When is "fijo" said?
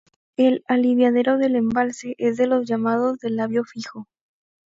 3.65-4.07